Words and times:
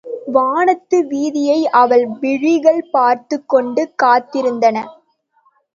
வானத்து 0.25 1.03
வீதியை 1.03 1.63
அவள் 1.73 2.07
விழிகள் 2.07 2.87
பார்த்துக் 2.91 3.49
கொண்டு 3.49 3.93
காத்திருந்தன. 4.03 4.77